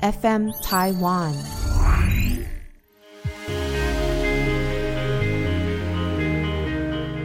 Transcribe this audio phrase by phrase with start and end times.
[0.00, 1.32] FM Taiwan。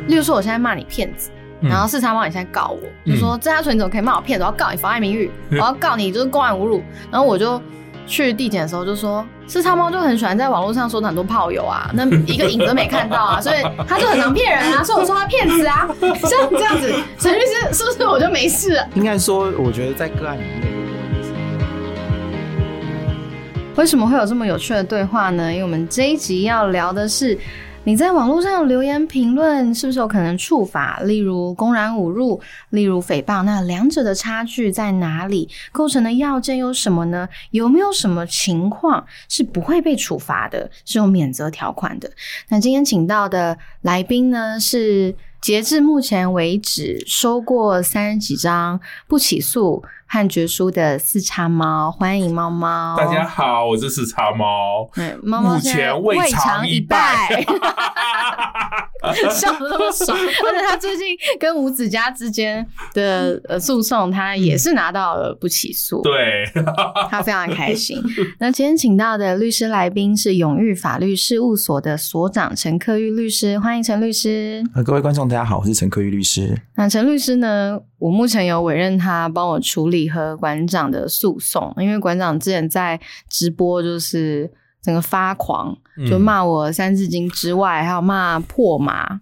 [0.07, 1.31] 例如说，我现在骂你骗子，
[1.61, 4.43] 然后四叉猫你现在告我，就说郑家纯你怎么可以骂我骗子？
[4.43, 6.81] 我要告你妨碍名誉，我要告你就是公然侮辱。
[7.09, 7.61] 然后我就
[8.07, 13.57] 去地检的时候就说，四叉猫就很喜欢在网络上说很多炮友啊，那一个影子都没看到啊， 所以
[13.87, 18.87] 他就很常骗人啊，所以我说他骗子啊，像这样子，陈律师是不是我就没事了？
[18.95, 20.70] 应该说，我觉得在个案里面，
[23.75, 25.51] 为什么会有这么有趣的对话呢？
[25.51, 27.37] 因为我们这一集要聊的是。
[27.83, 30.99] 你在网络上留言评论，是不是有可能触法？
[30.99, 32.39] 例如公然侮辱，
[32.69, 35.49] 例如诽谤，那两者的差距在哪里？
[35.71, 37.27] 构成的要件有什么呢？
[37.49, 42.07] 有没有什么情况是不会被处罚的，是有免责条款的？
[42.49, 49.83] 那今天请到的来宾呢，是截至目前为止收过三十几张不起诉。
[50.11, 52.97] 判决书的四叉猫，欢迎猫猫。
[52.97, 54.85] 大家好，我是四叉猫。
[54.93, 57.29] 对，猫猫目前未尝一败，
[59.31, 60.17] 笑得那么爽。
[60.19, 66.01] 而且他最近跟吴子嘉之间的呃诉讼，他也是拿到了不起诉。
[66.01, 66.43] 对，
[67.09, 67.97] 他非常开心。
[68.37, 74.61] 那今天请到的律师来宾是永裕法律事务所的所长陈克玉律师，欢迎陈律师。
[74.75, 76.61] 呃，各位观众大家好，我是陈克玉律师。
[76.75, 77.79] 那陈律师呢？
[78.01, 82.99] 我目前有委任他帮我处理和馆长的诉讼，因为馆长之前在
[83.29, 85.75] 直播就是整个发狂，
[86.09, 89.19] 就骂我《三字经》之外，还有骂破马。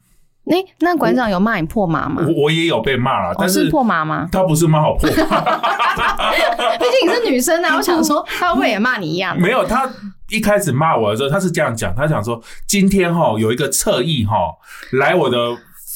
[0.51, 2.25] 哎，那馆长有骂你破马吗？
[2.27, 4.27] 我我也有被骂了，但是破马吗？
[4.31, 7.75] 他不是骂我破， 毕竟你是女生啊。
[7.75, 9.37] 我想说，他会不会也骂你一样？
[9.41, 9.87] 没有，他
[10.29, 14.35] 一开始骂我的时候，他是这样讲，他想说今天哈有一个侧翼哈
[14.93, 15.37] 来我的。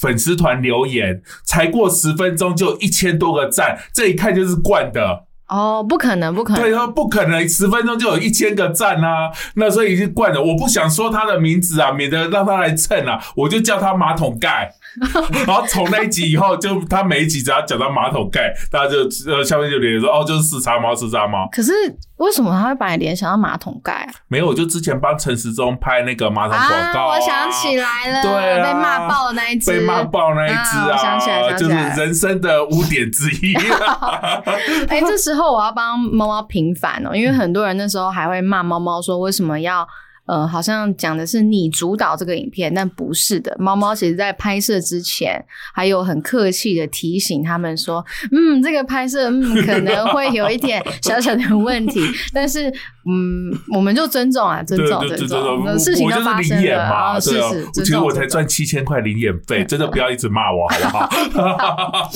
[0.04, 10.42] 粉丝团留言才过十分钟就一千多个赞，这一看就是惯的哦，不可能，不可能，对，说不可能，十分钟就有一千个赞啊，那所以已经惯了。
[10.42, 14.74] 我不想说他的名字啊，免得让他来蹭啊，我就叫他马桶盖。
[15.48, 18.98] 然后从那一集以后，就他每一集只要讲到马桶盖，大家就
[19.32, 21.48] 呃下面就留言说哦，就是四叉猫，四叉猫。
[21.52, 21.72] 可是
[22.18, 24.08] 为什么他会把你联想到马桶盖？
[24.28, 33.56] 没有，我就之前帮陈时中拍那个马桶广告，我想起来了，对，被骂爆的那一只，被骂爆那一只啊，想起来，就是人生的污点之一。
[34.90, 39.88] 哎，这时候我要帮猫猫平反哦，因为很多人那时候还会骂猫猫说为什么要。
[40.26, 43.54] 呃，好像讲的是你主导这个影片，但不是的。
[43.60, 52.00] 猫猫其实在拍摄之前，还有很客气的提醒他们说：“嗯，这个拍摄嗯可能会有一点小小的问题，
[52.34, 52.70] 但是
[53.06, 55.78] 嗯，我们就尊重啊，尊重尊重。
[55.78, 57.70] 事情都发生了嘛，是是。
[57.74, 62.10] 其实我才赚七千块零演费， 真的不要一直骂我好不 好？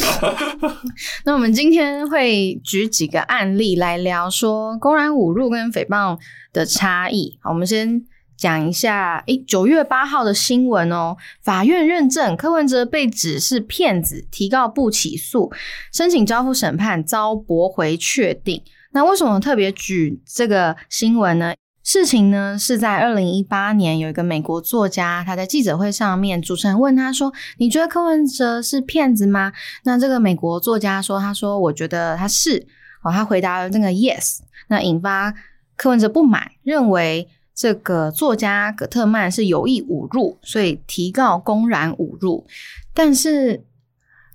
[1.25, 6.18] 那我们今天会举几个案例来聊，说公然侮辱跟诽谤。
[6.53, 7.97] 的差异，好，我们先
[8.38, 9.24] 讲一下。
[9.28, 15.52] 诶，九月八号的新闻哦，法院认证柯文哲被指是骗子，提告不起诉，
[15.92, 18.64] 申请交付审判遭驳回确定。
[18.92, 21.53] 那为什么特别举这个新闻呢？
[21.84, 29.54] 事情呢是在二零一八年，有一个美国作家，他在记者会上面，主持人问他说：“你觉得柯文哲是骗子吗？”
[29.86, 32.68] 那这个美国作家说：“他说我觉得他是。”
[33.04, 35.34] 哦，他回答了那个 yes，那引发。
[35.78, 42.45] 柯文哲不满，认为这个作家葛特曼是有意侮辱，所以提告公然侮辱。
[42.94, 43.66] 但是，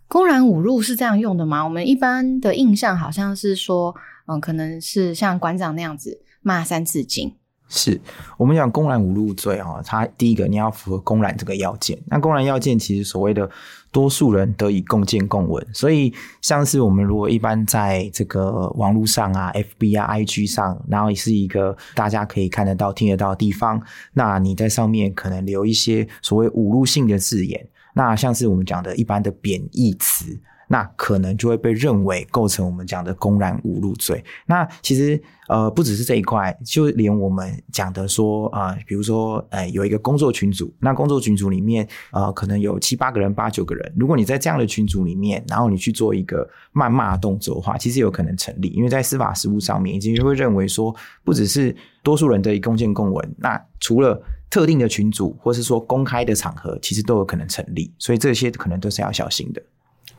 [0.08, 1.62] 公然侮辱是这样用的吗？
[1.62, 3.94] 我们一般的印象好像是说，
[4.26, 7.36] 嗯，可能是像馆长那样子骂三字经。
[7.74, 7.98] 是
[8.36, 11.98] 我们讲公然侮辱罪哈，它第一个你要符合公然这个要件。
[12.06, 13.48] 那公然要件其实所谓的
[13.90, 16.12] 多数人得以共建共闻，所以
[16.42, 23.80] 像是我们如果一般在这个网络上啊，FB 啊、IG 上，然后也是一个大家可以看得到、听得到的地方，
[24.12, 30.38] 那你在上面可能留一些所谓侮辱性的字眼，那像是我们讲的一般的贬义词。
[30.72, 34.24] 那可能就会被认为构成我们讲的公然侮辱罪。
[34.46, 54.18] 那其实呃不只是这一块，就连我们讲的说啊，比如说呃有一个工作群组，那工作群组里面呃可能有七八个人、八九个人，如果你在这样的群组里面，然后你去做一个谩骂动作的话，其实有可能成立，因为在司法实务上面，已经会认为说不只是多数人的共建共文，那除了
[54.48, 59.62] 特定的群组或是说公开的场合，其实都有可能成立，所以这些可能都是要小心的。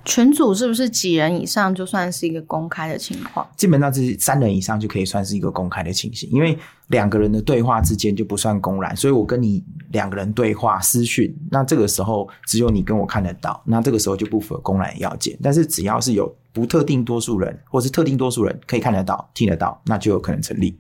[0.06, 3.48] 群组是不是几人以上就算是一个公开的情况？
[3.56, 6.58] 基本上是三人以上就可以算是一个公开的情形，因为
[6.88, 15.38] 两个人的对话之间就不算公然，所以我跟你两个人对话私讯，那这个时候只有你跟我看得到，那这个时候就不符合公然要件。
[15.42, 20.78] 但是只要是有不特定多数人，或是特定多数人可以看得到、听得到，那就有可能成立。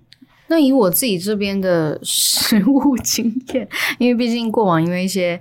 [0.47, 3.67] 那以我自己这边的 实务经验，
[3.97, 5.39] 因为毕竟过往因为一些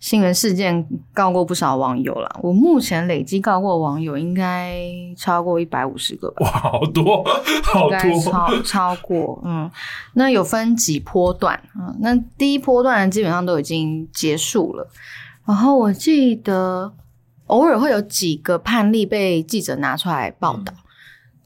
[0.00, 4.80] 新闻事件告过不少网友了，我目前累计告过网友应该
[5.16, 6.46] 超过一百五十个吧。
[6.46, 7.24] 哇，好多，
[7.64, 9.68] 好多，超超过，嗯，
[10.14, 14.88] 那有分几波段，嗯，那第一波段基本上都已经结束了，
[15.44, 16.94] 然后我记得
[17.46, 20.72] 偶尔会有几个判例被记者拿出来报道，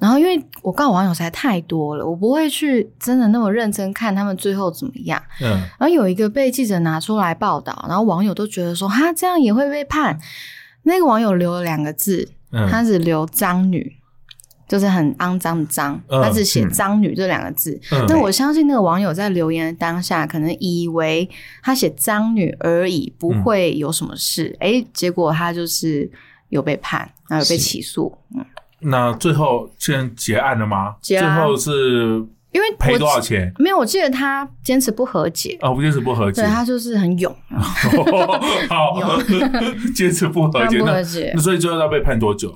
[0.02, 10.19] 然后因为我告网友实在太多了，我不会去真的那么认真看他们最后怎么样，嗯，然后有一个被记者拿出来报道，然后网友都觉得说，哈，这样也会被判，
[10.82, 12.69] 那个网友留了两个字，嗯。
[12.69, 13.96] 他只留脏女，
[14.66, 17.81] 就是很肮脏的脏，嗯他只写脏女这两个字。
[17.93, 18.04] 嗯。
[18.08, 21.31] 但我相信那个网友在留言的当下，可能以为
[21.62, 24.56] 他写脏女而已，不会有什么事。
[24.58, 26.10] 诶、结果他就是
[26.49, 28.19] 有被判，然后有被起诉。
[28.34, 28.44] 嗯，
[28.84, 30.94] 那最后现在结案了吗？
[31.00, 33.52] 结案最后是因为赔多少钱？
[33.58, 36.50] 没有，我记得他坚持不和解，哦，不坚持不和解对？
[36.50, 37.34] 他就是很勇，
[38.69, 39.19] 好，
[39.94, 41.40] 坚持不和解，不和解那。
[41.40, 42.55] 所以最后要被判多久？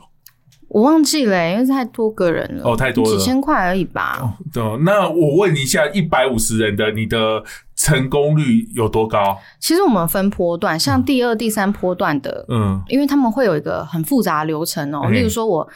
[0.69, 4.37] 我忘记了、因为太多个人了，哦太多了几千块而已吧。
[4.53, 7.43] 对，那我问一下，一百五十人的你的
[7.77, 9.39] 成功率有多高？
[9.61, 15.03] 其实我们分波段，像第二、第三波段的，嗯因为他们会有一个很复杂的流程哦。
[15.05, 15.67] 嗯例如说我，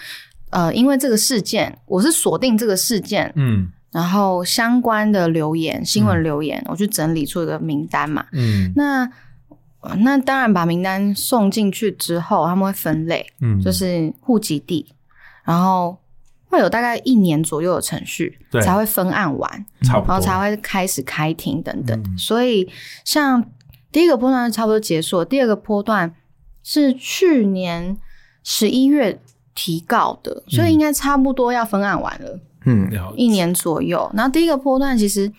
[0.50, 8.24] 呃，因为这个事件，我是锁定这个事件，嗯然后相关的留言、新闻留言，我去整理出一个名单嘛。
[8.32, 9.04] 嗯那
[9.80, 14.86] 呃那当然把名单送进去之后，他们会分类，嗯，就是户籍地，
[15.44, 15.98] 然后
[16.44, 19.66] 会有大概一年左右的程序对才会分案完。
[19.82, 22.00] 差不多，然后才会开始开庭等等。
[22.00, 22.70] 嗯所以
[23.04, 23.44] 像
[23.90, 26.14] 第一个波段差不多结束，第二个波段
[26.62, 27.96] 是去年
[28.44, 29.20] 十一月
[29.60, 34.10] 提告的，所以应该差不多要分案完了，嗯，一年左右。
[34.14, 35.30] 然后第一个波段其实。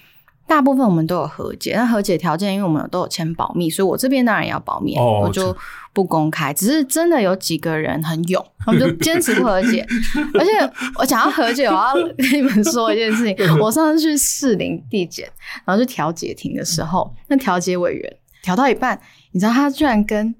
[0.48, 5.56] 大部分我们都有和解，那和解条件，因为我们都有签保密，所以我这边当然也要保密，哦我就
[5.94, 6.54] 不公开。
[6.54, 9.88] 只是真的有几个人很勇， 他们就坚持不和解。
[10.34, 10.52] 而且
[11.00, 13.36] 我想要和解，我要跟你们说一件事情。
[13.62, 15.26] 我上次去士林地检，
[15.64, 19.00] 然后去调解庭的时候，那调解委员调到一半，
[19.32, 20.36] 你知道他居然跟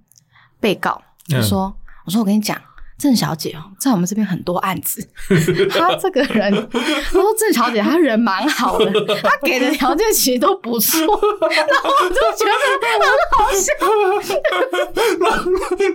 [0.60, 1.74] 被告就嗯说
[2.04, 2.60] ：“我说我跟你讲。”
[3.02, 5.02] 郑小姐哦，在我们这边很多案子，
[5.74, 8.92] 她这个人，我说郑小姐她人蛮好的，
[9.24, 11.00] 她给的条件其实都不错，
[11.50, 13.02] 然后我就觉得很
[13.32, 13.74] 好笑。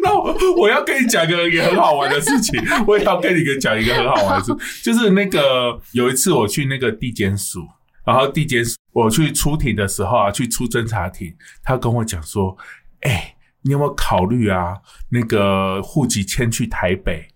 [0.02, 7.60] 那我我要跟你讲一个也很好玩的事情，我也要跟你讲一个很好玩的事，就是那个有一次我去那个地检署，
[8.04, 11.32] 然后地检署我去出庭的时候啊，去出侦查庭，
[11.62, 12.56] 他跟我讲说，
[13.02, 13.35] 哎、
[13.66, 14.76] 你有没有考虑啊，
[15.10, 17.28] 那个户籍迁去台北？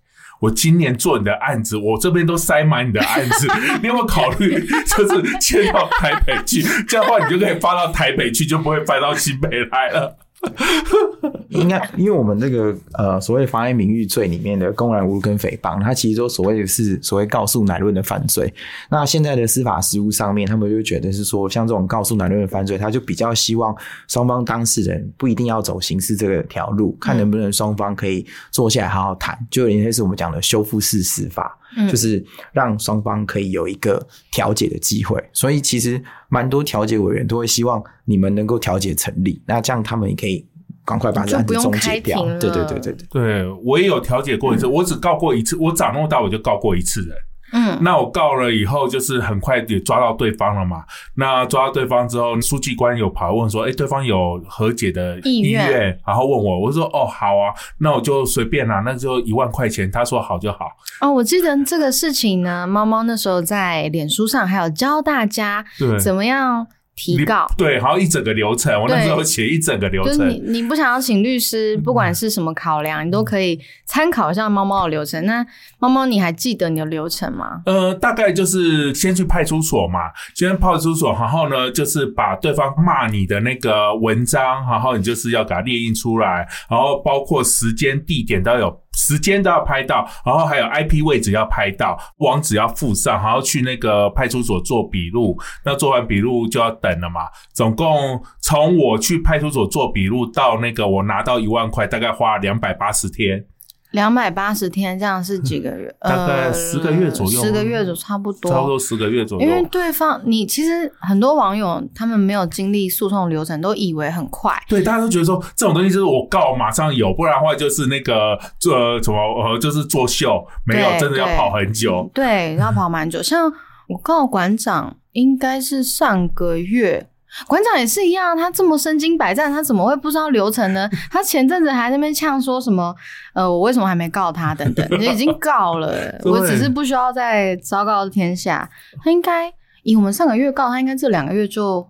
[0.42, 3.46] 我今年做你的案子，我这边都塞满你的案子，
[3.82, 6.62] 你有没有考虑就是迁到台北去？
[6.88, 10.16] 这样的话，你就可以发到台北去，就不会搬到新北来了。
[11.50, 18.52] 应该因为我们这个呃所谓妨碍名誉罪里面的公然侮辱跟诽谤，它其实都所谓的是所谓告诉乃论的犯罪。
[18.90, 23.76] 那现在的司法实务上面，他们就觉得是说，像这种告诉乃论的犯罪，他就比较希望
[24.08, 31.59] 双方当事人不一定要走刑事这个条路，看能不能双方可以坐下来好好谈，就有点类似我们讲的修复式司法。
[31.76, 31.88] 嗯。
[31.88, 40.46] 就是让双方可以有一个调解的机会，所以其实蛮多调解委员都会希望你们能够调解成立，那这样他们也可以
[40.84, 42.24] 赶快把这案子终结掉。
[42.38, 47.16] 对对对对对，对我也有调解过一次，我只告过一次，我长那么大我就告过一次人。
[47.52, 50.84] 嗯，那我告了以后，就是很快也抓到对方了嘛。
[51.16, 60.70] 那抓到对方之后，书记官有跑问说：“哎，对方有和解的意意愿然后问我，我说：“哦，好啊，那我就随便啦，那就一万块钱。”他说：“好就好。
[61.00, 66.66] 哦，我记得这个事情呢，猫猫那时候在脸书上还有教大家对怎么样
[67.00, 67.46] 提告。
[67.56, 70.18] 对，好一整个流程，我那时候写一整个流程。
[70.18, 75.24] 就是你，你不想要请律师，不管是什么考量，你都可以参考一下猫猫的流程。
[75.24, 75.44] 那
[75.78, 77.62] 猫猫，你还记得你的流程吗？
[77.64, 80.00] 呃，大概就是先去派出所嘛，
[80.34, 95.36] 先派出所，然后呢，就是把对方骂你的那个文章，然后你就是要给它列印出来，然后包括时间、地点都有，时间都要拍到，然后还有 IP 位置要拍到，网址要附上，然后去那个派出所做笔录。
[95.64, 103.44] 那做完笔录就要等了嘛，总共从我去派出所做笔录到那个我拿到一万块，大概花了两百八十天。
[103.92, 105.92] 两百八十天，这样是几个月？
[106.00, 109.46] 大概呃10个月左右十个月左差不多，差不多十个月左右。
[109.46, 114.52] 因为对方，你其实很多网友他们没有经历诉讼流程，都以为很快。
[114.68, 122.08] 对，大家都觉得说这种东西就是我告马上有，不然的话就是那个做什么呃，就是作秀，没有真的要跑很久。
[122.14, 123.20] 对，要跑蛮久。
[123.20, 123.52] 像
[123.88, 127.09] 我告馆长，应该是上个月。
[127.46, 130.88] 馆长也是一样，他这么身经百战，他怎么会不知道流程呢？
[131.10, 132.94] 他前阵子还在那边呛说什么，
[133.34, 134.54] 呃，我为什么还没告他？
[134.54, 138.68] 等等，你 已经告了，我只是不需要再昭告天下。
[139.02, 141.86] 他应该以我们上个月告他，应该这两个月就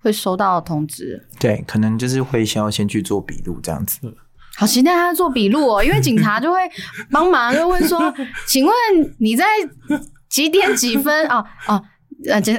[0.00, 1.26] 会收到通知。
[1.38, 3.98] 对，可能就是会先要先去做笔录这样子。
[4.56, 6.58] 好期待他做笔录哦，因为警察就会
[7.10, 8.00] 帮忙，就问说
[8.46, 8.72] ：“请问
[9.18, 9.44] 你在
[10.28, 11.82] 几点几分？”哦哦，
[12.28, 12.58] 呃，警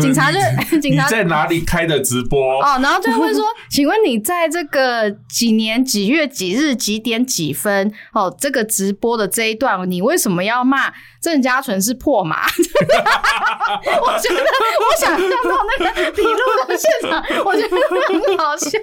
[0.00, 0.38] 警察就
[0.80, 2.60] 警察在哪里开的直播？
[2.62, 7.92] 哦，然后就会问说：“请问你在这个几年几月几日几点几分？
[8.12, 16.38] 哦，这个直播的这一段，你为什么要骂郑家纯是破马？” 我觉得我想象到那个 笔录
[16.68, 17.76] 的现场，我觉得
[18.08, 18.78] 很好笑。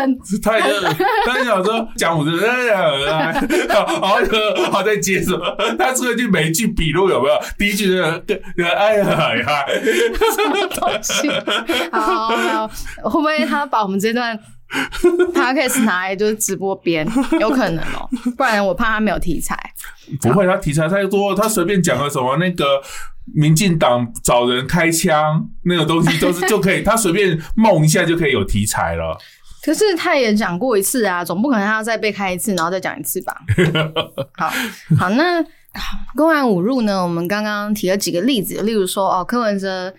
[0.00, 0.94] 然后馆长一定会就是
[1.26, 5.56] 他就想说讲我的，然后就好在接什么？
[5.78, 7.34] 他这一句每一句笔录有没有？
[7.58, 9.66] 第一句是哎呀呀，
[10.34, 11.28] 什么东西？
[11.92, 12.68] 好，好
[13.04, 14.38] 会不会他把我们这段
[15.34, 17.06] podcast 拿来就是直播编？
[17.40, 19.56] 有可能哦，不然我怕他没有题材。
[20.20, 22.64] 不会，他题材太多，他随便讲个什么那个。
[23.32, 29.16] 民进党找人开枪那个东西都是就可以，他随便梦一下就可以有题材了。
[29.62, 33.36] 可是他也讲过一次啊，总不可能他要再被开一次，然后再讲一次吧？
[34.36, 34.50] 好
[34.98, 35.44] 好，那
[36.16, 37.02] 公然侮辱呢？
[37.02, 39.92] 我们刚刚提了几个例子，例如说哦，柯文哲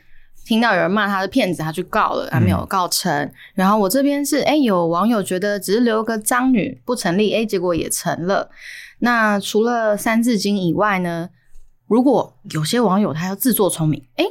[0.46, 3.32] 听到有人骂他是骗子，他去告了，他没有告成。
[3.54, 8.50] 然后我这边是哎，有网友觉得只是留个脏女不成立，哎，结果也成了。
[9.00, 11.30] 那除了三字经以外呢？
[11.88, 14.24] 如果有些网友他要自作聪明，哎，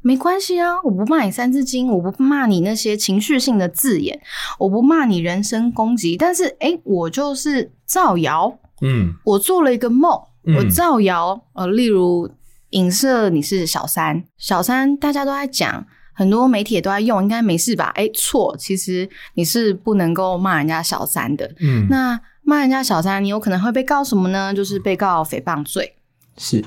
[0.00, 4.20] 没关系啊，我不骂你三字经，我不骂你那些情绪性的字眼，
[4.58, 10.12] 我不骂你人身攻击，但是哎，我就是造谣，嗯，我做了一个梦，
[10.44, 12.30] 嗯我造谣，呃，例如
[12.70, 15.86] 影射你是小三，小三大家都在讲。
[16.14, 17.92] 很多媒体也都在用，应该没事吧？
[17.94, 21.48] 哎，错，其实你是不能够骂人家小三的。
[21.60, 24.52] 嗯，那骂人家小三，你有可能会被告什么呢？
[24.52, 25.94] 就是被告诽谤罪。
[26.36, 26.64] 是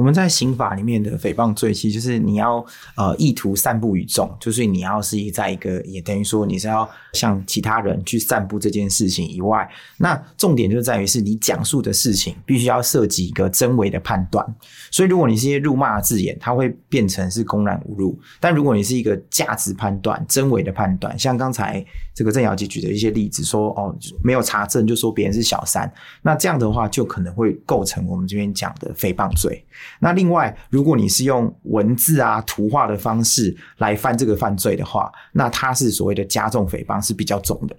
[0.00, 2.64] 我们在刑法里面的诽谤罪，其实就是你要
[2.96, 14.42] 呃意图散布于众，就是你要是在一个也等于说你是要向其他人去散布这件事情以外，那重点就在于是你讲述的事情必须要涉及一个真伪的判断。
[14.90, 25.92] 所以如果你是一些辱骂字眼，它会变成是公然侮辱；但如果你是一个价值判断、真伪的判断，像刚才这个郑瑶姐举的一些例子说，哦没有查证就说别人是小三，
[26.22, 29.62] 那这样的话就可能会构成我们这边讲的诽谤罪。
[29.98, 37.76] 那另外，如果你是用文字啊、图画的方式来犯这个犯罪的话，那它是所谓的加重诽谤，是比较重的。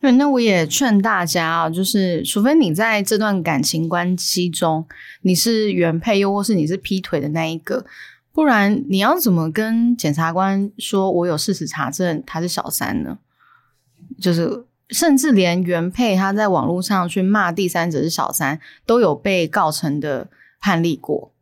[0.00, 4.86] 对，那我也劝大家啊，就是除非你在这段感情关系中
[5.22, 7.84] 你是原配，又或是你是劈腿的那一个，
[8.32, 13.18] 不然你要怎么跟检察官说我有事实查证他是小三呢？
[14.20, 20.28] 就是甚至连原配他在网络上去骂第三者是小三，都有被告成的
[20.60, 21.32] 判例过。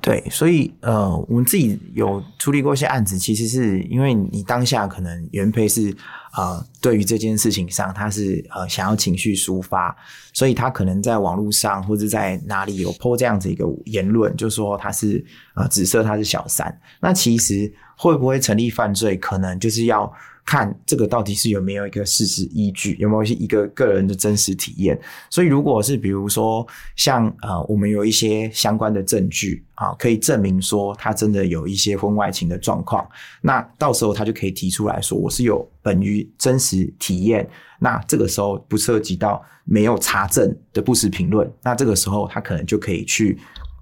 [0.00, 5.94] 对，所以呃，我们自己有处理过一些案子，其实是因为你当下可能原配是
[6.36, 9.94] 呃，对于这件事情上，他是呃想要情绪抒发，
[10.32, 15.24] 所以他可能在网络上或者在哪里有 po 这样子一个言论，就说他是
[15.56, 16.80] 呃指涉他是小三。
[17.00, 20.10] 那其实会不会成立犯罪，可能就是要
[20.50, 24.98] 看这个到底是有没有一个事实依据，有没有一个个人的真实体验。
[25.28, 33.06] 所以如果是比如说像呃，我们有一些相关的证据啊，可以证明说他真的有一些婚外情的状况，
[33.42, 37.46] 那到时候他就可以提出来说我是有本于真实体验。
[37.78, 43.38] 那这个时候不涉及到没有查证的不实评论，那这个时候他可能就可以去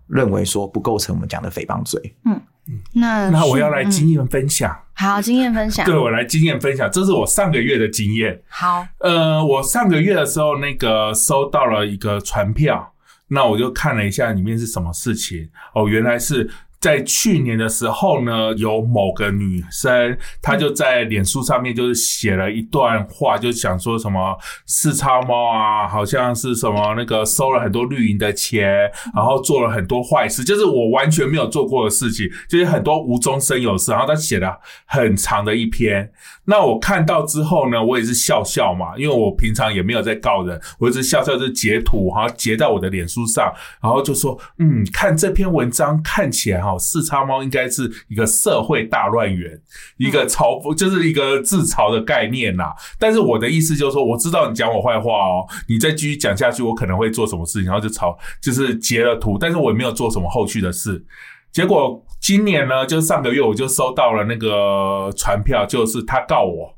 [0.08, 2.16] 认为说不构成我们讲的诽谤罪。
[2.24, 2.40] 嗯
[2.92, 8.42] 那那我要来经验分享，好经验分享，对我来经验分享，这是我上个月的经验。
[8.48, 12.92] 好，呃，我上个月的时候，那个收到了一个传票，
[13.28, 15.48] 那我就看了一下里面是什么事情。
[15.74, 16.50] 哦，原来是
[16.86, 33.90] 在去年的时候呢，有某个女生，她就在脸书上面就是写了一段话，就想说什么四叉猫啊，好像是什么那个收了很多绿营的钱，然后做了很多坏事，就是我完全没有做过的事情，就是很多无中生有事。
[33.90, 36.08] 然后她写了很长的一篇，
[36.44, 43.52] 那我看到之后呢，我也是笑笑嘛，因为我平常也没有在告人，我只是笑笑就截图，然后截到我的脸书上，
[43.82, 49.60] 然后就说，嗯，看这篇文章看起来哈，四叉猫应该是一个社会大乱源，
[49.98, 52.72] 一个嘲讽，就是一个自嘲的概念呐。
[52.98, 61.04] 但是我的意思就是说，我知道你讲我坏话哦，你再继续讲下去，我可能会做什么事情，然后就嘲，就是截了图，但是我也没有做什么后续的事。
[61.52, 66.75] 结果今年呢，就上个月我就收到了那个传票，就是他告我。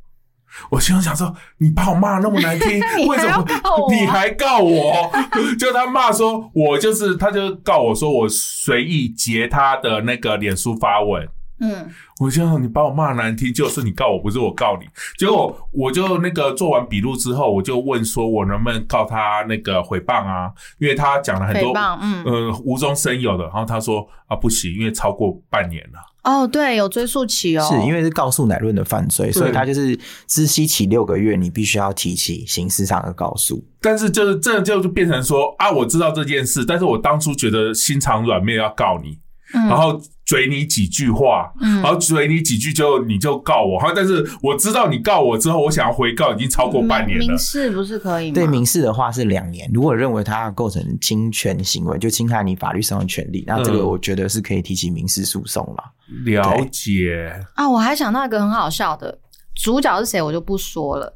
[0.71, 3.45] 我心中想说，你把我骂那么难听， 为什么
[3.91, 5.11] 你还告我？
[5.59, 11.29] 就他骂说，我就是，他就告我说我随意截他的那个脸书发文。
[11.61, 14.87] 嗯，我就你把我骂难听，就是你告我，不是我告你。
[15.19, 20.53] 结果我就那个做完笔录之后，我就问说，我能不能告他那个诽谤啊？
[20.79, 23.43] 因为他讲了很多，嗯，呃，无中生有的。
[23.45, 25.99] 然后他说啊，不行，因为超过半年了。
[26.29, 33.65] 哦，对，有追溯期哦，是因为是告诉乃论的犯罪，所以他就是知悉期六个月，你必须要提起刑事上的告诉。
[33.81, 39.19] 但是就是这就就变成说啊，我知道这件事，但是我当初觉得心肠软，没有要告你。
[39.51, 47.27] 然后嘴你几句话，嗯然后嘴你几句就你就告我，好，但是我知道你告我之后，我想要回告已经超过半年了。
[47.27, 48.35] 民事不是可以吗？
[48.35, 49.71] 对，民事的话是两年。
[49.73, 55.93] 如果认为他构成侵权行为，就侵害你法律上的权利，那这个我觉得是可以提起民事诉讼了。
[56.27, 59.19] 了解啊，我还想到一个很好笑的，
[59.55, 61.15] 主角是谁我就不说了。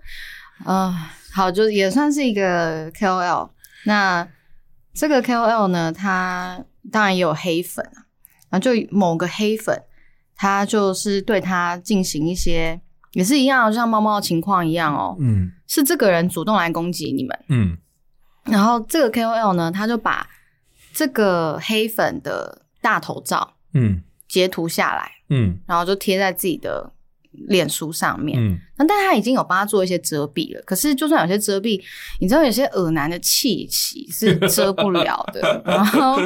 [0.64, 0.90] 呃，
[1.34, 3.50] 好，就也算是一个 KOL。
[3.84, 4.26] 那
[4.94, 8.08] 这个 KOL 呢，他当然也有黑粉啊。
[8.52, 9.82] 然后就某个黑粉，
[10.36, 12.78] 他就是对他进行一些，
[13.14, 15.16] 也是一样，像猫猫的情况一样哦。
[15.18, 17.44] 嗯，是这个人主动来攻击你们。
[17.48, 17.78] 嗯，
[18.44, 20.28] 然后这个 KOL 呢，他就把
[20.92, 26.92] 这个黑粉的大头照，嗯，截图下来，嗯，然后就贴在自己的。
[27.48, 30.62] 脸书上面，嗯，那但他已经有帮他做一些遮蔽了。
[30.66, 31.80] 可是，就算有些遮蔽，
[32.20, 35.62] 你知道有些耳男的气息是遮不了的。
[35.64, 36.20] 然后，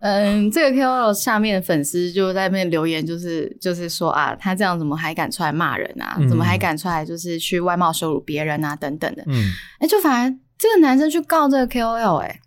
[0.00, 6.16] 嗯，这个 KOL 下面的粉丝就在那边留言，就是就是说啊，他这样怎么还敢出来骂人啊？
[6.28, 8.74] 怎么还敢出来就是去外貌羞辱别人啊？
[8.76, 9.22] 等等的。
[9.26, 12.40] 嗯，哎，就反而这个男生去告这个 KOL，哎，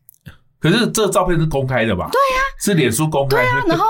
[0.60, 2.10] 可是这个照片是公开的吧？
[2.12, 3.38] 对呀，是脸书公开。
[3.38, 3.86] 对啊，然后。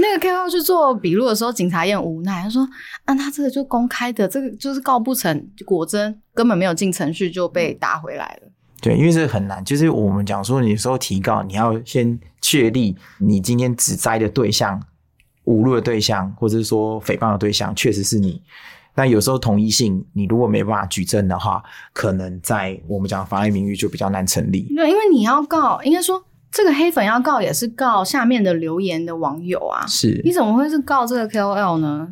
[0.00, 2.68] 那个 KOL 去做笔录的时候，警察也很无奈，他说
[3.04, 14.80] ：“啊，他这个就公开的，这个就是告不成，果真根本没有进程序就被打回来了。”对，因为这很难，就是我们讲说，你说提告，你要先确立你今天指摘的对象、
[15.46, 18.40] 侮辱的对象，或者是说诽谤的对象，确实是你。
[18.94, 24.72] 那有时候同一性，你如果没办法举证的话，可能在我们讲妨碍名誉就比较难成立。
[24.76, 26.24] 对，因为你要告，应该说。
[26.50, 30.20] 这个黑粉要告也是告下面的留言的网友啊，是？
[30.24, 32.08] 你怎么会是告这个 KOL 呢？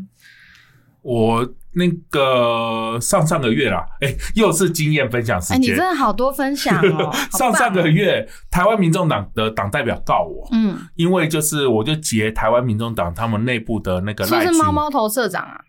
[1.03, 5.63] 我那个上上个月啦，哎，又是经验分享时间。
[5.63, 7.11] 你真的好多分享 哦。
[7.33, 15.61] 上上个月，台湾民众党的党代表告我，嗯，因为就是我就截台湾民众党他们内部的那个，是不是猫猫头社长啊？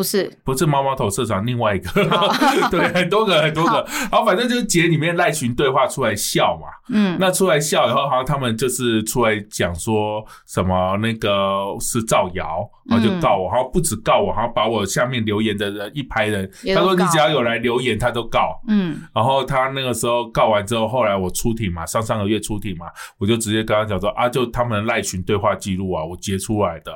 [0.00, 1.90] 不是，不是猫猫头社长，另外一个，
[2.72, 22.86] 对，很多个，很多个，然后反正就是节里面赖群对话出来笑嘛，嗯，那出来笑以后，好像他们就是出来讲说什么那个是造谣，然后就告我，然后不止告我，然后把我下面留言的人一排人，他说你只要有来留言，他都告，嗯，然后他那个时候告完之后，后来我出庭嘛，上上个月出庭嘛，
[23.18, 26.90] 我就直接跟他讲说啊，就他们赖群对话记录啊，我截出来的。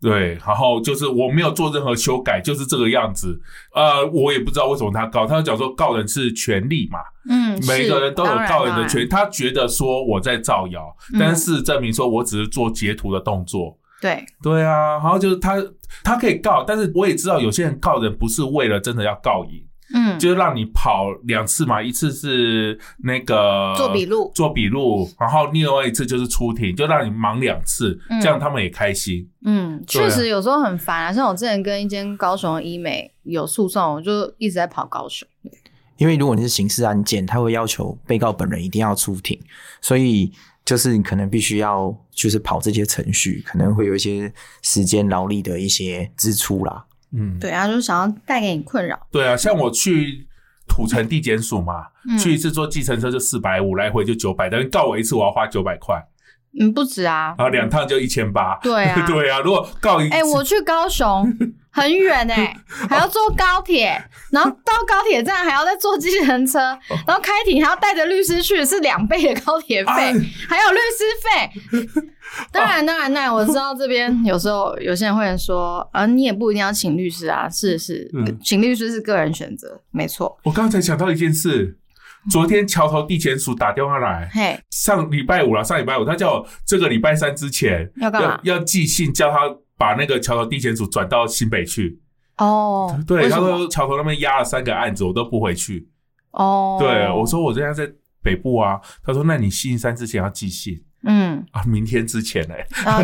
[0.00, 3.38] 对，然后就是我没有做任何修改，就是这个样子。
[3.74, 9.06] 呃，我也不知道为什么他告，他讲说告人是权利嘛，嗯，每个人都有告人的权。
[9.08, 13.78] 他觉得说我在造谣，但是证明说我只是做截图的动作。
[14.00, 15.62] 对，对啊，然后就是他
[16.02, 19.62] 他可以告，但是我也知道有些人告人不是为了真的要告赢。
[19.92, 29.28] 嗯，就是让你跑两次嘛，一次是那个做笔录，做笔录，然后另外一次就是出庭，就让你忙两次，这样他们也开心。
[29.44, 35.26] 嗯，确实有时候很烦啊，像我之前跟一间高雄的医美有诉讼，我就一直在跑高雄。
[35.96, 39.38] 因为如果你是刑事案件，他会要求被告本人一定要出庭，
[39.82, 40.32] 所以
[40.64, 46.86] 就是你可能必须要就是跑这些程序，可能会有一些时间劳力的一些支出啦。
[47.12, 48.98] 嗯，对啊，就是想要带给你困扰。
[49.10, 50.26] 对啊，像我去
[50.68, 51.86] 土城地检署嘛，
[52.18, 56.00] 去一次坐计程车就四百五，来回就九百，等于告我一次我要花九百块。
[56.58, 58.58] 嗯，不止啊，然后两趟就一千八。
[58.62, 61.32] 对啊 对啊，如果告一哎、我去高雄
[61.70, 62.56] 很远哎、
[62.88, 66.58] 还要坐高铁，然后到高铁站还要再坐计程车，
[67.06, 70.12] 然后开庭还要带着律师去，是两倍的高铁费，哎
[70.48, 72.10] 还有律师费。
[72.52, 80.38] 当然，当然，当然，我知道这边有时候有些人会说，啊，你也不一定要请律师啊，是是，嗯请律师是个人选择，没错。
[80.44, 81.76] 我刚才想到一件事，
[82.28, 88.40] 昨天桥头地检署打电话来，嘿，上礼拜五了，上礼拜五他叫我这个礼拜三之前要干嘛？
[88.42, 89.38] 要要寄信叫他
[89.78, 91.98] 把那个桥头地检署转到新北去。
[92.36, 95.88] 哦，对，他说桥头那边压了三个案子，我都不回去。
[96.32, 97.90] 哦，对，我说我现在在
[98.22, 102.54] 北部啊，他说那你星期三之前要寄信嗯，啊，明天之前呢、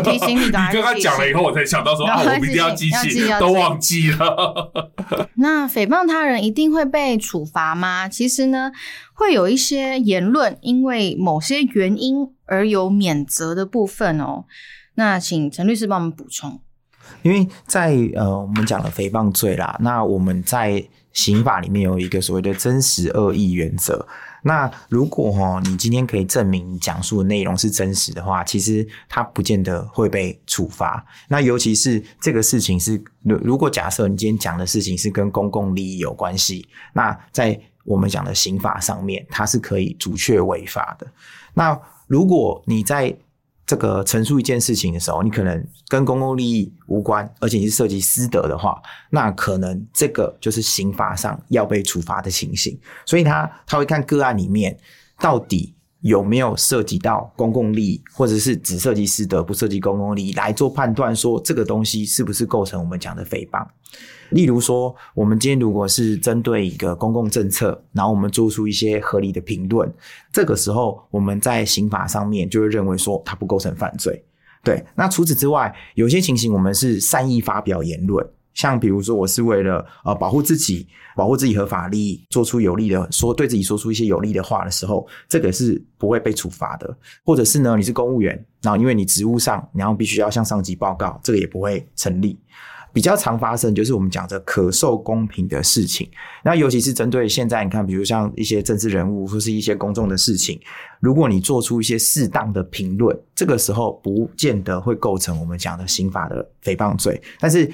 [0.03, 4.89] 提醒你， 你刚刚讲了以后，我才想到说啊，我一定要寄信，要寄要都忘记了。
[5.35, 8.07] 那诽谤他人一定会被处罚吗？
[8.07, 8.71] 其实呢，
[9.13, 14.45] 会有一些言论因为某些原因而有免责的部分哦。
[14.95, 16.61] 那请陈律师帮我们补充。
[17.23, 24.07] 因为在呃，我们讲了诽谤罪啦，那我们在刑法里面有一个所谓的真实恶意原则。
[24.43, 31.05] 那如果哈，你今天可以证明你讲述的内容是真实的话，其实它不见得会被处罚。
[31.27, 41.07] 那尤其是这个事情是，如如果假设你今天讲的事情是跟公共利益有关系，那在我们讲的刑法上面，它是可以阻却违法的。
[41.53, 43.15] 那如果你在
[43.67, 52.79] 这个陈述一件事情的时候，你可能跟公共利益无关，而且你是涉及私德的话，那可能这个就是刑法上要被处罚的情形。
[53.05, 54.75] 所以他他会看个案里面
[55.19, 55.75] 到底
[56.07, 63.67] 有没有涉及到公共利益，或者是只涉及私德不涉及公共利益来做判断，说这个东西是不是构成我们讲的诽谤。
[64.29, 69.93] 例如说，我们今天如果是针对一个公共政策，然后我们做出一些合理的评论，
[70.31, 74.23] 这个时候我们在刑法上面就会认为说它不构成犯罪。
[74.63, 78.25] 对，那除此之外，有些情形我们是善意发表言论，
[78.57, 86.97] 像比如说我是为了呃保护自己、保护自己合法利益，做出有利的说对自己说出一些有利的话的时候，这个是不会被处罚的。
[87.23, 92.35] 或者是呢，你是公务员，然后因为你职务上，然后必须要向上级报告，这个也不会成立。
[92.93, 96.09] 比较常发生就是我们讲的可受公平的事情，
[96.43, 100.59] 那尤其是针对现在你看，比如像一些政治人物或是一些公众的事情，
[100.99, 107.71] 如果你做出一些适当的评论，这个时候不见得会构成我们讲的刑法的诽谤罪，但是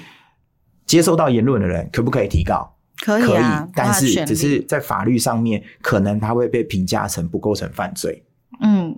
[0.86, 2.70] 接收到言论的人可不可以提告？
[3.04, 8.22] 可以啊，但是只是在法律上面，可能他会被评价成不构成犯罪。
[8.60, 8.96] 嗯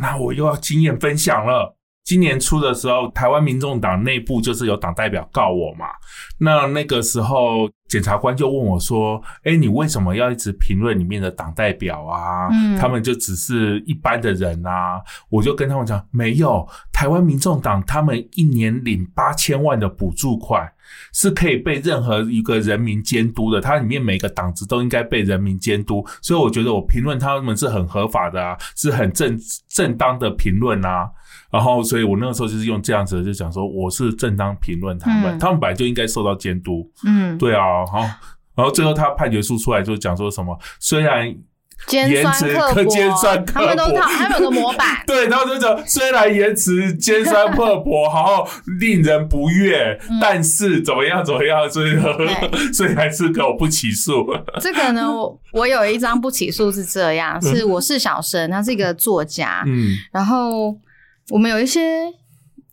[0.00, 1.76] 那我又要经验分享了。
[2.04, 5.86] 今年初的时候，台湾民众党内部就是有党代表告我嘛，
[6.38, 12.48] 那那个时候检察官就问我说：“哎，你为什么要一直评论里面的党代表啊？
[12.52, 20.70] 嗯他们就只是一般的人啊。”我就跟他们讲，没有，台湾民众党他们一年领八千万的补助款，
[21.12, 31.08] 是可以被任何一个人民监督的，它里面每个党子都应该被人民监督，所以我觉得我评论他们是很合法的啊，是很正正当的评论啊。
[31.50, 36.90] 然后，所以我那个时候就是用这样子的就讲说，我是正当评论他们，嗯他们本来就应该受到监督。
[37.06, 38.00] 嗯，对啊，好，
[38.56, 41.32] 然后最后他判决书出来就讲说什么，虽然
[41.94, 45.02] 尖酸刻薄，尖酸刻他们都他们有个模板。
[45.06, 48.46] 对，然后就讲虽然言辞尖酸刻薄，然后
[48.80, 54.26] 令人不悦，嗯但是怎么样怎么样，所以对 所以还是给我不起诉。
[54.60, 60.76] 这个呢，我我有一张不起诉是这样，是我是小生，他是一个作家，嗯然后
[61.30, 61.80] 我们有一些，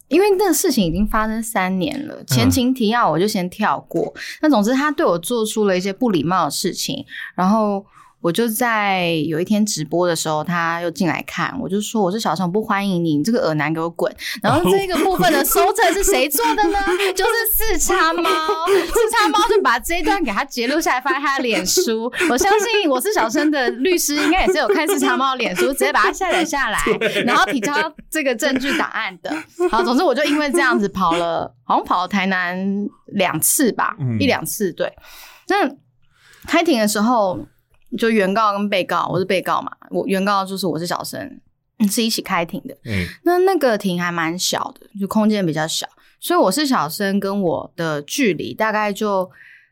[0.08, 4.14] 因为那个事情已经发生三年了，前情提要我就先跳过。
[4.42, 7.06] 那总之，他对我做出了一些不礼貌的事情，
[7.36, 7.86] 然后。
[8.22, 14.16] 我就在有一天直播的时候，他又进来看，我就说我是小生，不欢迎你，你这个耳男给我滚。
[14.44, 16.78] 然后这个部分的收成是谁做的呢？
[17.16, 18.30] 就是四叉猫，
[18.68, 22.04] 四叉猫就把这一段给他截录下来，发在他的脸书。
[22.30, 26.80] 我相信我是小生的律师，应该也是有看四叉猫的脸书，直接把它下载下来，
[27.26, 27.74] 然后提交
[28.10, 29.36] 这个证据档案的。
[29.72, 34.72] 好，总之我就因为这样子跑了，好像跑了台南两次吧，嗯一两次。
[34.74, 34.94] 对，
[35.48, 35.68] 那
[36.46, 37.40] 开庭的时候。
[37.98, 41.40] 就原告跟被告，我是被告嘛，我原告就是我是小生，
[41.90, 42.78] 是一起开庭的。
[42.86, 45.88] 嗯那那个庭还蛮小的，就空间比较小，
[46.20, 49.30] 所以我是小生，跟我的距离大概就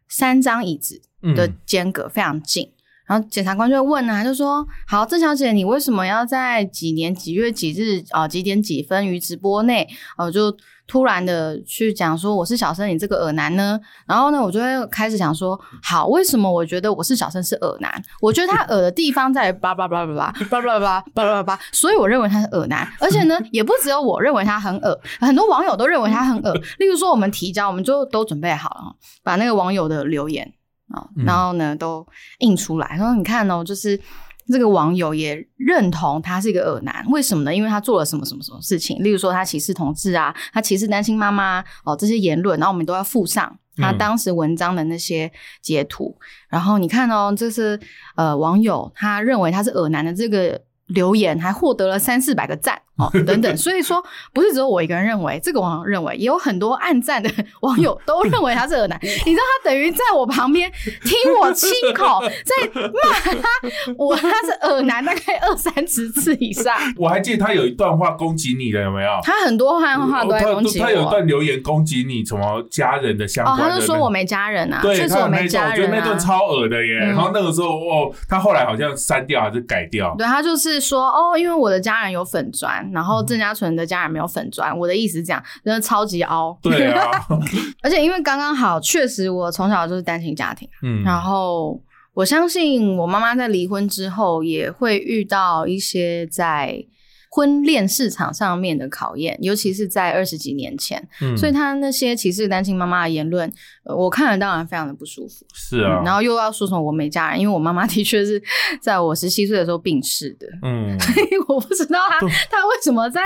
[0.07, 1.01] 三张椅子
[1.35, 2.71] 的嗯间隔非常近。
[3.09, 17.91] 然后检察官就会问啊，就说：“好，郑小姐，你为什么要在几年几月几日啊、几点几分于直播内，呃，就突然的去讲说我是小生，你这个耳男呢？”然后呢，我就会开始想说：“好，为什么我觉得我是小生是耳男？
[18.21, 22.87] 我觉得他耳的地方在叭叭叭叭叭叭叭叭叭叭叭叭，所以我认为他是耳男。
[22.99, 26.53] 而且呢，也不只有我认为他很耳，很多网友都认为他很耳。
[26.77, 30.53] 例如说，我们提交，我们就都准备好了，把那个网友的留言。”
[30.89, 32.05] 啊、嗯然后呢都
[32.39, 32.87] 印出来。
[32.97, 33.99] 然后你看哦，就是
[34.47, 37.55] 这个网友也认同他是一个恶男，为什么呢？
[37.55, 46.17] 因为他做了什么什么什么事情，例如说他歧视同志啊，他歧视单亲妈妈哦这些言论，然后我们都要附上他嗯当时文章的那些截图。
[46.49, 47.79] 然后你看哦，这是
[48.15, 50.61] 呃网友他认为他是恶男的这个。
[50.89, 57.29] 留言还获得了三四百个赞哦， 等等，所以说不是只有我一个人认为，这个网友认为，也有很多暗赞的
[57.61, 58.97] 网友都认为他是恶男。
[59.03, 60.71] 你知道他等于在我旁边
[61.03, 63.49] 听我亲口在骂他，
[63.97, 69.09] 我他是恶男大概二三十次以上，我还记得他有一段话攻击你的，有没有？
[69.23, 71.09] 他很多话话都在攻击他他有一。
[71.09, 76.19] 段留言攻击你什么家人的相哦，关的那个，他就说我没家人啊，对，确实我没家人啊我觉得那段。
[76.19, 76.99] 超恶的耶。
[77.01, 80.13] 嗯然后那个时候，哦，他后来好像删掉还是改掉。
[80.17, 86.57] 对他就是说哦，因为我的家人有粉砖，然后郑家纯的家人没有粉砖，我的意思是这样，真的超级凹。
[86.61, 87.09] 对啊，
[87.81, 91.79] 而且因为刚刚好，确实我从小就是单亲家庭，嗯，然后
[92.13, 96.83] 我相信我妈妈在离婚之后也会遇到一些在
[97.29, 103.51] 婚恋市场上面的考验，尤其是在二十几年前，嗯所以他那些歧视单亲妈妈的言论，
[103.83, 105.45] 呃我看了当然非常的不舒服。
[105.53, 108.41] 是啊嗯，然后又要说什么我没家人，因为我妈妈的确是
[108.81, 113.21] 在我十七岁的时候病逝的，嗯， 所以我不知道她对她为什么在。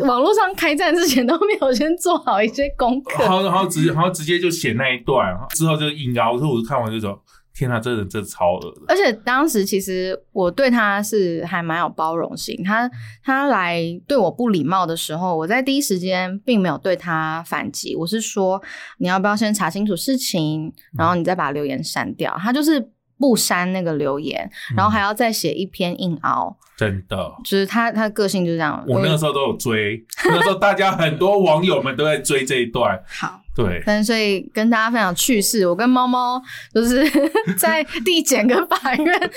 [0.00, 3.22] 网络上开战之前都没有先做好一些功课。
[3.22, 6.38] 然后，然后直接，然后直接就写那一段，之后就硬凹。
[6.38, 7.20] 所以我就看完就说
[7.60, 8.80] ：“天哪，这人真的超恶的。
[8.88, 12.90] 而且当时其实我对他是还蛮有包容性，他
[13.22, 18.62] 他来对我不礼貌的时候，我在第一时间并没有对他反击，我是说
[18.96, 22.34] 你要不要先查清楚事情，然后你再把留言删掉。
[22.38, 28.82] 他就是不删那个留言，然后还要再写一篇硬凹，”真的，就是他他的个性就是这样。
[28.88, 32.98] 我那个时候都有追，那时候大家很多网友们都在追这一段。
[33.06, 33.39] 好。
[33.54, 36.40] 对，但所以跟大家分享趣事，我跟猫猫
[36.72, 37.04] 就是
[37.58, 39.30] 在地检跟法院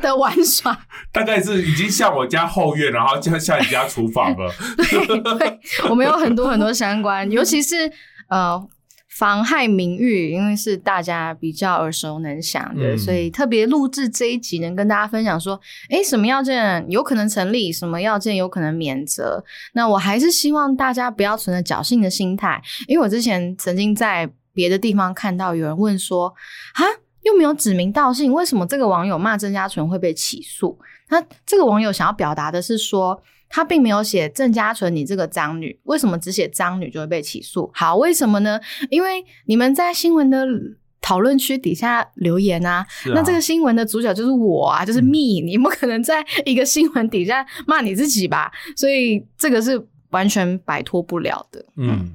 [0.00, 0.76] 的玩耍，
[1.12, 4.50] 大概是已经像我家后院，然后像像你家厨房了。
[4.90, 7.90] 对对，我们有很多很多相关，尤其是
[8.28, 8.60] 呃
[9.16, 19.44] 妨害名誉，因为是大家比较耳熟能详的，嗯所以特别录制这一集，能跟大家分享说，诶，什么要件有可能成立，什么要件有可能免责。
[19.74, 26.34] 那我还是希望大家不要存着侥幸的心态，因为我之前曾经在别的地方看到有人问说，
[26.74, 26.82] 啊。
[27.24, 30.78] 又没有指名道姓，为什么这个网友骂郑家纯会被起诉？
[31.08, 37.70] 那这个网友想要表达的是说，他并没有写郑家纯你这个脏女，为什么只写脏女就会被起诉？
[37.72, 38.60] 好，为什么呢？
[38.90, 40.44] 因为你们在新闻的
[41.00, 48.50] 讨论区底下留言啊，啊那这个新闻的主角就是我啊，就是嗯 me，、你不可能在一个新闻底下骂你自己吧？
[48.74, 51.64] 所以这个是完全摆脱不了的。
[51.76, 52.14] 嗯，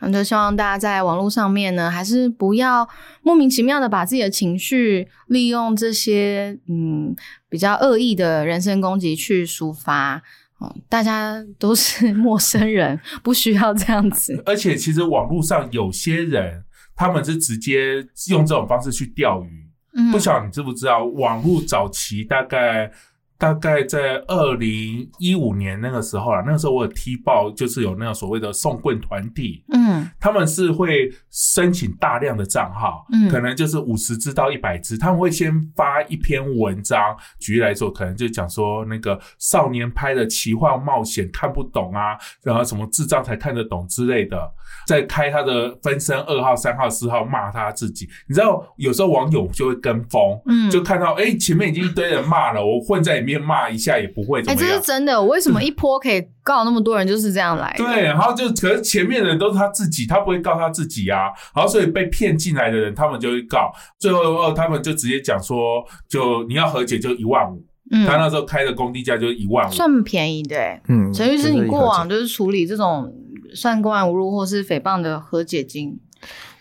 [0.00, 2.86] 那就希望大家在网络上面呢，还是不要
[3.22, 7.14] 莫名其妙的把自己的情绪利用这些嗯
[7.48, 10.22] 比较恶意的人身攻击去抒发。
[10.58, 14.42] 哦，大家都是 陌生人， 不需要这样子。
[14.44, 16.64] 而且其实网络上有些人，
[16.96, 19.66] 他们是直接用这种方式去钓鱼。
[19.94, 22.90] 嗯，不晓得你知不知道，网络早期大概
[23.38, 30.10] 大概在二零一五年那个时候啦，那个时候我有踢爆，就是有那个所谓的送棍团体，嗯。
[30.20, 33.28] 他们是会申请大量的账号，嗯。
[33.30, 44.50] 可能就是五十只到一百只，他们会先发一篇文章，举例来说，可能就讲说那个少年拍的奇幻冒险看不懂啊，然后什么智障才看得懂之类的，
[44.86, 54.80] 再开他的分身二号、三号、四号骂他自己，你知道有时候网友就会跟风，嗯，就看到哎、前面已经一堆人骂了，我混在里面骂一下也不会怎哎、这是。
[54.80, 55.20] 真的。
[55.20, 57.84] 我为什么一波可以告那么多人，就是这样来的？
[57.84, 70.82] 对，然后就可是前面的人都是他自己，他不会告他自己啊，然后所以被骗进来的人，他们就会告，最后哦，他们就直接讲说，就你要和解就一万五，嗯，他那时候开的工地价就是一万五，算便宜的、欸。
[70.88, 73.12] 嗯，陈律师，你过往就是处理这种
[73.54, 75.98] 算公安侮辱或是诽谤的和解金，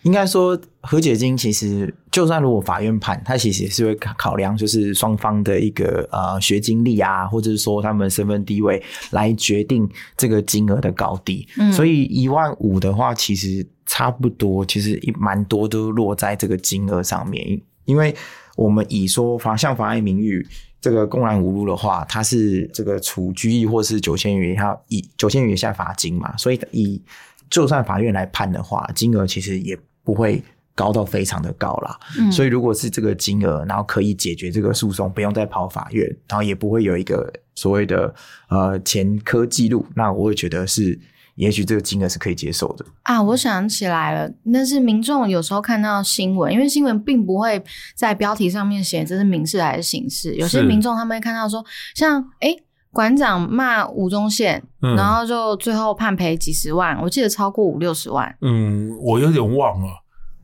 [0.03, 8.81] 应该说和解金其实就算如果法院判，它其实也是会考考量就是双方的一个呃学经历啊，或者是说他们身份地位
[9.12, 11.47] 来决定这个金额的高低。
[11.57, 17.62] 嗯所以一万五的话，其实差不多，其实一蛮多都落在这个金额上面。
[17.86, 18.13] 因为
[18.55, 20.45] 我们以说法像妨碍名誉
[20.81, 27.01] 这个公然侮辱的话，它是这个处拘役或是九千元以下以九千元以下罚金嘛，所以以
[27.49, 30.43] 就算法院来判的话，金额其实也不会
[30.75, 31.99] 高到非常的高啦。
[32.19, 38.13] 嗯所以如果是这个金额，然后可以解决这个诉讼，不用再跑法院，然后也不会有一个所谓的
[38.49, 40.99] 呃前科记录，那我会觉得是，
[41.36, 42.86] 也许这个金额是可以接受的。
[43.03, 47.63] 啊，我想起来了，那是民众有时候看到新闻，因为新闻并不会
[47.95, 52.55] 在标题上面写这是民事还是刑事，有些民众他们会看到说，像诶
[52.97, 58.36] 馆长骂吴宗宪，嗯然后就最后判赔几十万，我记得超过五六十万。
[58.41, 59.88] 嗯，我有点忘了。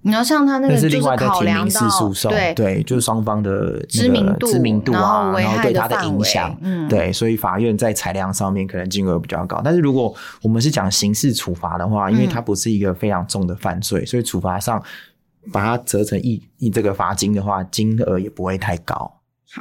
[0.03, 9.59] 你要像他那那个就是是另外再考民事到诉讼，对就是双方的知名度知名度然啊，后然后对他的影响，嗯对，所以法院在裁量上面可能金额比较高。
[9.63, 10.13] 但是如果
[10.43, 14.79] 我们是讲刑事处罚的话，因为它嗯不是一个非常重的犯罪，所以处罚上
[15.51, 19.11] 把它折成一一这个罚金的话，金额也不会太高。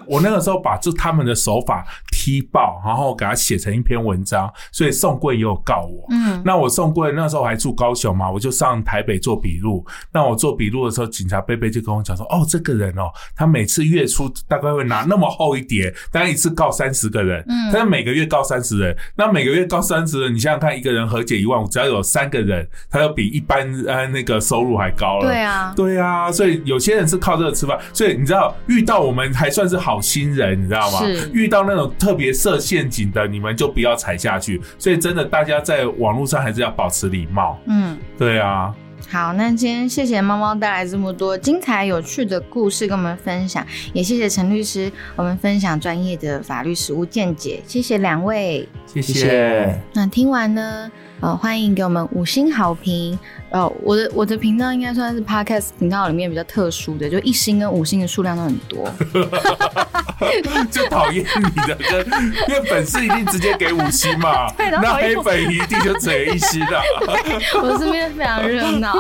[0.07, 6.07] 我那个时候把就他们的手法踢爆，然后给他写成一篇文章，所以宋贵也有告我。
[6.11, 9.85] 嗯那我宋贵那时候还住高雄嘛，我就上台北做笔录。
[10.13, 18.97] 那我做笔录的时候，警察贝贝就跟我讲说：“哦，这个人哦，他每次月初大概会拿那么厚一叠，当然一次告三十个人，嗯他是每个月告三十人。
[19.17, 25.27] 那每个月告三十人，你想想看，一个人和解一万五，只要有三个人，他就比一般呃那个收入还高了。
[25.27, 31.01] 对啊，对啊，所以有些人是靠这个吃饭，所以你知道遇到我们还算是好心人，你知道吗？
[31.33, 34.63] 遇到那种特别设陷阱的，你们就不要踩下去。
[34.79, 37.59] 所以真的，大家在网络上还是要保持礼貌。
[37.67, 37.99] 嗯。
[38.17, 38.73] 对啊，
[39.11, 48.69] 好，那今天谢谢猫猫带来这么多精彩有趣的故事跟我们分享，也谢谢陈律师我们分享专业的法律实务见解，谢谢两位。
[48.87, 49.83] 谢谢谢。
[49.95, 50.91] 那听完呢，
[51.23, 53.17] 呃，欢迎给我们五星好评。
[53.51, 58.93] 呃，我的我的频道应该算是 podcast 频道里面比较特殊的，就一星跟五星的数量都很多。
[60.71, 62.07] 就讨厌你的跟，
[62.49, 66.81] 因为粉丝一定直接给五星嘛， 那黑粉一定就只有一星的。
[67.63, 68.93] 我身边非常热闹，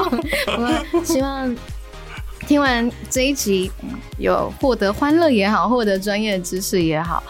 [0.46, 1.52] 我希望
[2.46, 3.70] 听完这一集
[4.18, 7.22] 有获得欢乐也好，获得专业知识也好，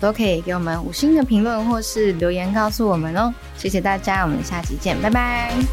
[0.00, 3.32] 都可以给我们五星的评论或是留言告诉我们哦。
[3.56, 5.10] 谢谢大家，我们下期见，拜。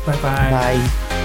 [0.06, 0.22] 拜拜。
[0.22, 1.21] 拜拜。